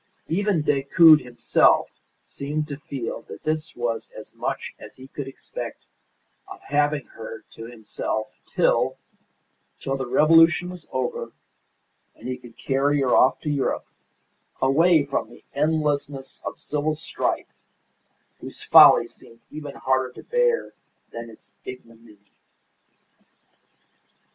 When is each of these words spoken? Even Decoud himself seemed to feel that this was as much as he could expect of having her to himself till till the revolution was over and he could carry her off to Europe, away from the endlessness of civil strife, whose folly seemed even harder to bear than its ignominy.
Even 0.29 0.63
Decoud 0.63 1.21
himself 1.21 1.87
seemed 2.23 2.67
to 2.69 2.77
feel 2.79 3.21
that 3.29 3.43
this 3.43 3.75
was 3.75 4.09
as 4.17 4.33
much 4.33 4.73
as 4.79 4.95
he 4.95 5.07
could 5.07 5.27
expect 5.27 5.85
of 6.47 6.59
having 6.61 7.05
her 7.05 7.43
to 7.51 7.65
himself 7.65 8.25
till 8.47 8.97
till 9.79 9.95
the 9.97 10.07
revolution 10.07 10.71
was 10.71 10.87
over 10.91 11.33
and 12.15 12.27
he 12.27 12.35
could 12.35 12.57
carry 12.57 12.99
her 13.01 13.15
off 13.15 13.39
to 13.41 13.49
Europe, 13.51 13.85
away 14.59 15.05
from 15.05 15.29
the 15.29 15.43
endlessness 15.53 16.41
of 16.47 16.57
civil 16.57 16.95
strife, 16.95 17.53
whose 18.39 18.63
folly 18.63 19.07
seemed 19.07 19.41
even 19.51 19.75
harder 19.75 20.11
to 20.13 20.23
bear 20.23 20.73
than 21.11 21.29
its 21.29 21.53
ignominy. 21.63 22.17